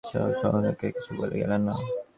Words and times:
নুহাশকে 0.03 0.87
কিছু 0.95 1.11
বলে 1.19 1.35
গেলেন 1.41 1.61
না। 1.67 1.73